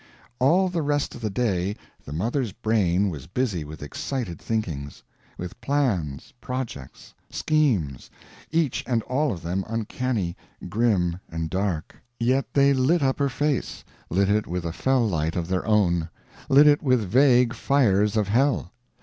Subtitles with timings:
[0.39, 5.03] All the rest of the day the mother's brain was busy with excited thinkings;
[5.37, 8.09] with plans, projects, schemes,
[8.49, 10.35] each and all of them uncanny,
[10.67, 11.97] grim, and dark.
[12.19, 16.09] Yet they lit up her face; lit it with a fell light of their own;
[16.49, 18.71] lit it with vague fires of hell.